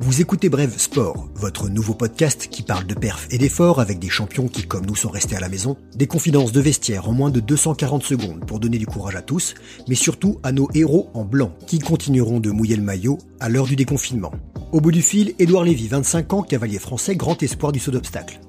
[0.00, 4.08] Vous écoutez Brève Sport, votre nouveau podcast qui parle de perf et d'efforts avec des
[4.08, 7.30] champions qui, comme nous, sont restés à la maison, des confidences de vestiaire en moins
[7.30, 9.54] de 240 secondes pour donner du courage à tous,
[9.88, 13.66] mais surtout à nos héros en blanc qui continueront de mouiller le maillot à l'heure
[13.66, 14.32] du déconfinement.
[14.72, 18.40] Au bout du fil, Édouard Lévy, 25 ans, cavalier français, grand espoir du saut d'obstacle.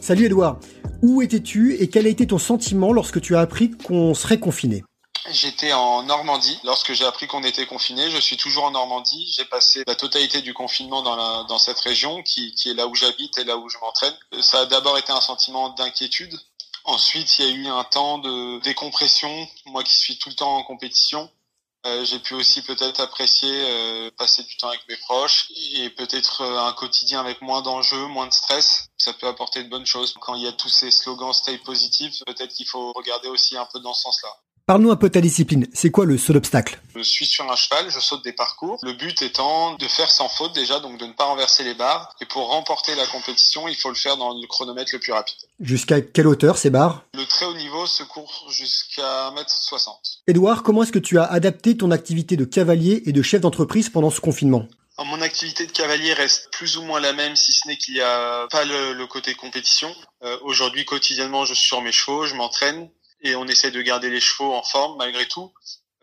[0.00, 0.60] Salut Édouard,
[1.02, 4.84] où étais-tu et quel a été ton sentiment lorsque tu as appris qu'on serait confiné
[5.28, 8.10] J'étais en Normandie lorsque j'ai appris qu'on était confiné.
[8.10, 9.30] Je suis toujours en Normandie.
[9.36, 12.86] J'ai passé la totalité du confinement dans, la, dans cette région qui, qui est là
[12.86, 14.16] où j'habite et là où je m'entraîne.
[14.40, 16.40] Ça a d'abord été un sentiment d'inquiétude.
[16.84, 19.46] Ensuite, il y a eu un temps de décompression.
[19.66, 21.30] Moi qui suis tout le temps en compétition,
[21.86, 26.42] euh, j'ai pu aussi peut-être apprécier euh, passer du temps avec mes proches et peut-être
[26.42, 28.88] euh, un quotidien avec moins d'enjeux, moins de stress.
[28.98, 30.14] Ça peut apporter de bonnes choses.
[30.20, 33.66] Quand il y a tous ces slogans stay positive, peut-être qu'il faut regarder aussi un
[33.66, 34.36] peu dans ce sens-là.
[34.70, 35.66] Parle-nous un peu de ta discipline.
[35.74, 36.78] C'est quoi le saut d'obstacle?
[36.94, 38.78] Je suis sur un cheval, je saute des parcours.
[38.84, 42.14] Le but étant de faire sans faute déjà, donc de ne pas renverser les barres.
[42.20, 45.34] Et pour remporter la compétition, il faut le faire dans le chronomètre le plus rapide.
[45.58, 47.02] Jusqu'à quelle hauteur ces barres?
[47.14, 50.20] Le très haut niveau se court jusqu'à 1m60.
[50.28, 53.88] Édouard, comment est-ce que tu as adapté ton activité de cavalier et de chef d'entreprise
[53.88, 54.68] pendant ce confinement?
[55.04, 58.02] Mon activité de cavalier reste plus ou moins la même, si ce n'est qu'il n'y
[58.02, 59.92] a pas le, le côté compétition.
[60.22, 62.88] Euh, Aujourd'hui, quotidiennement, je suis sur mes chevaux, je m'entraîne
[63.22, 65.52] et on essaie de garder les chevaux en forme malgré tout.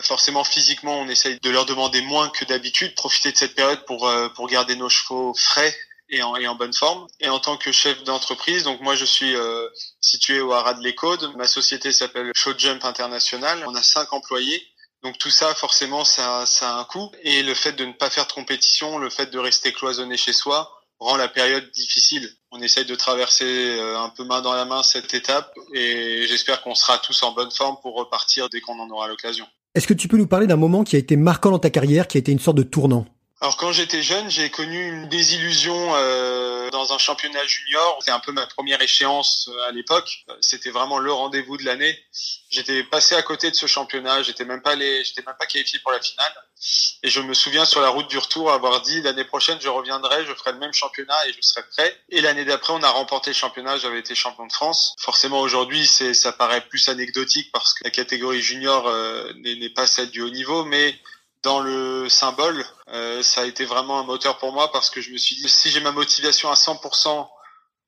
[0.00, 4.06] Forcément, physiquement, on essaye de leur demander moins que d'habitude, profiter de cette période pour
[4.06, 5.74] euh, pour garder nos chevaux frais
[6.10, 7.06] et en, et en bonne forme.
[7.20, 9.66] Et en tant que chef d'entreprise, donc moi je suis euh,
[10.00, 11.34] situé au Haras de l'Écode.
[11.36, 13.64] Ma société s'appelle Show Jump International.
[13.66, 14.66] On a cinq employés.
[15.02, 17.10] Donc tout ça, forcément, ça, ça a un coût.
[17.22, 20.32] Et le fait de ne pas faire de compétition, le fait de rester cloisonné chez
[20.32, 22.28] soi, rend la période difficile.
[22.50, 26.62] On essaye de traverser euh, un peu main dans la main cette étape et j'espère
[26.62, 29.46] qu'on sera tous en bonne forme pour repartir dès qu'on en aura l'occasion.
[29.74, 32.08] Est-ce que tu peux nous parler d'un moment qui a été marquant dans ta carrière,
[32.08, 33.04] qui a été une sorte de tournant?
[33.42, 37.98] Alors quand j'étais jeune, j'ai connu une désillusion euh, dans un championnat junior.
[38.00, 40.24] C'était un peu ma première échéance euh, à l'époque.
[40.40, 41.98] C'était vraiment le rendez-vous de l'année.
[42.48, 44.22] J'étais passé à côté de ce championnat.
[44.22, 46.32] J'étais même pas allé, j'étais même pas qualifié pour la finale.
[47.02, 50.24] Et je me souviens sur la route du retour avoir dit l'année prochaine je reviendrai,
[50.24, 51.94] je ferai le même championnat et je serai prêt.
[52.08, 54.94] Et l'année d'après on a remporté le championnat, j'avais été champion de France.
[54.98, 59.86] Forcément aujourd'hui c'est ça paraît plus anecdotique parce que la catégorie junior euh, n'est pas
[59.86, 60.98] celle du haut niveau, mais
[61.46, 65.12] dans le symbole, euh, ça a été vraiment un moteur pour moi parce que je
[65.12, 67.28] me suis dit si j'ai ma motivation à 100%,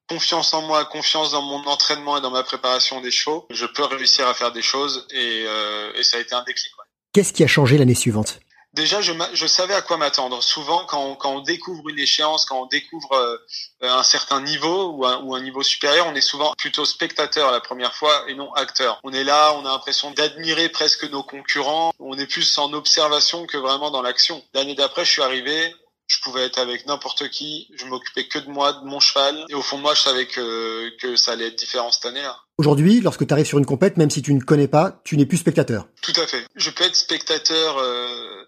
[0.09, 3.83] confiance en moi, confiance dans mon entraînement et dans ma préparation des chevaux, je peux
[3.83, 6.71] réussir à faire des choses et, euh, ça a été un déclic.
[7.13, 8.39] Qu'est-ce qui a changé l'année suivante?
[8.79, 10.41] Déjà, je, je, savais à quoi m'attendre.
[10.41, 13.37] Souvent, quand on, quand on, découvre une échéance, quand on découvre euh,
[13.81, 17.61] un certain niveau ou un, ou un, niveau supérieur, on est souvent plutôt spectateur la
[17.61, 19.01] première fois et non acteur.
[19.03, 21.93] On est là, on a l'impression d'admirer presque nos concurrents.
[21.99, 24.45] On est plus en observation que vraiment dans l'action.
[24.55, 25.75] L'année d'après, je suis arrivé,
[26.07, 29.55] je pouvais être avec n'importe qui, je m'occupais que de moi, de mon cheval, et
[29.55, 32.25] au fond de moi, je savais que, que ça allait être différent cette année.
[32.59, 35.27] Aujourd'hui, lorsque tu arrives sur une compète, même si tu ne connais pas, tu n'es
[35.27, 35.87] plus spectateur.
[36.03, 36.45] Tout à fait.
[36.57, 38.45] Je peux être spectateur euh,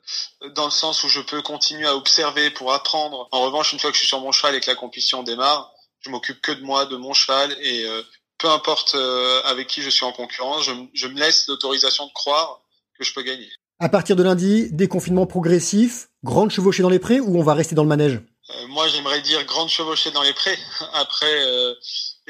[0.56, 3.28] dans le sens où je peux continuer à observer pour apprendre.
[3.30, 5.72] En revanche, une fois que je suis sur mon cheval et que la compétition démarre,
[6.00, 8.02] je m'occupe que de moi, de mon cheval, et euh,
[8.38, 12.12] peu importe euh, avec qui je suis en concurrence, je, je me laisse l'autorisation de
[12.12, 12.62] croire
[12.98, 13.48] que je peux gagner.
[13.78, 17.74] À partir de lundi, déconfinement progressif, grande chevauchée dans les prés ou on va rester
[17.76, 18.20] dans le manège?
[18.50, 20.58] Euh, Moi, j'aimerais dire grande chevauchée dans les prés.
[20.94, 21.74] Après, euh,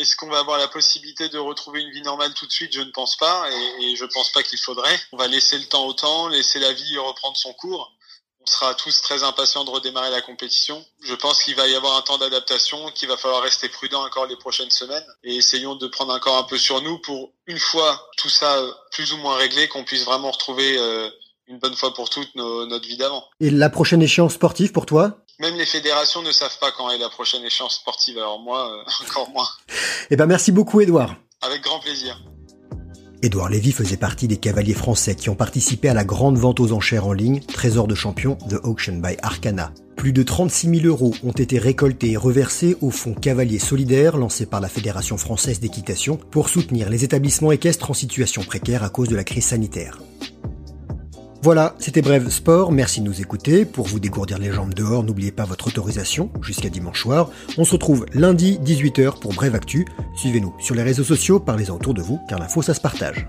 [0.00, 2.72] est-ce qu'on va avoir la possibilité de retrouver une vie normale tout de suite?
[2.72, 3.48] Je ne pense pas,
[3.80, 4.98] et, je pense pas qu'il faudrait.
[5.12, 7.92] On va laisser le temps au temps, laisser la vie reprendre son cours.
[8.42, 10.82] On sera tous très impatients de redémarrer la compétition.
[11.02, 14.24] Je pense qu'il va y avoir un temps d'adaptation, qu'il va falloir rester prudent encore
[14.26, 18.08] les prochaines semaines et essayons de prendre encore un peu sur nous pour une fois
[18.16, 18.58] tout ça
[18.92, 21.10] plus ou moins réglé, qu'on puisse vraiment retrouver euh,
[21.48, 23.24] une bonne fois pour toutes notre vie d'avant.
[23.40, 25.18] Et la prochaine échéance sportive pour toi?
[25.40, 28.90] Même les fédérations ne savent pas quand est la prochaine échéance sportive, alors moi, euh,
[29.08, 29.48] encore moins.
[30.10, 31.16] Eh ben merci beaucoup Edouard.
[31.40, 32.20] Avec grand plaisir.
[33.22, 36.72] Édouard Lévy faisait partie des cavaliers français qui ont participé à la grande vente aux
[36.72, 39.72] enchères en ligne Trésor de champion The Auction by Arcana.
[39.96, 44.46] Plus de 36 000 euros ont été récoltés et reversés au fonds Cavalier Solidaire lancé
[44.46, 49.08] par la Fédération française d'équitation pour soutenir les établissements équestres en situation précaire à cause
[49.08, 49.98] de la crise sanitaire.
[51.42, 53.64] Voilà, c'était Bref Sport, merci de nous écouter.
[53.64, 57.30] Pour vous dégourdir les jambes dehors, n'oubliez pas votre autorisation jusqu'à dimanche soir.
[57.56, 59.86] On se retrouve lundi 18h pour Brève Actu.
[60.16, 63.26] Suivez-nous sur les réseaux sociaux, parlez-en autour de vous, car l'info ça se partage.